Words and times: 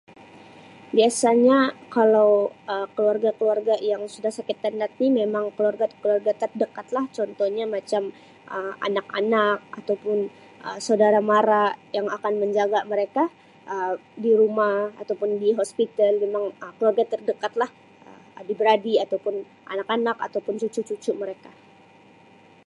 Biasnya 0.97 1.57
kalau 1.95 2.31
Um 2.73 2.85
keluarga-keluarga 2.95 3.75
yang 3.91 4.01
sudah 4.15 4.31
sakit 4.37 4.57
tenat 4.63 4.91
ni 5.01 5.07
memang 5.21 5.45
keluarga-keluarga 5.55 6.31
terdekat 6.41 6.85
lah 6.95 7.05
contohnya 7.17 7.65
macam 7.75 8.03
Um 8.55 8.71
anak-anak 8.87 9.57
ataupun 9.79 10.17
Um 10.65 10.77
saudara-mara 10.87 11.65
yang 11.97 12.07
akan 12.17 12.33
menjaga 12.41 12.79
mereka 12.91 13.23
Um 13.73 13.93
di 14.23 14.31
rumah 14.41 14.77
ataupun 15.01 15.29
di 15.43 15.49
hospital 15.59 16.11
memang 16.25 16.43
Um 16.63 16.71
keluarga 16.81 17.03
terdekatlah 17.13 17.69
Um 18.09 18.21
adik-beradik 18.39 18.97
ataupun 19.05 19.35
anak-anak 19.73 20.17
ataupun 20.27 20.53
cucu-cucu 20.61 21.11
mereka. 21.23 21.51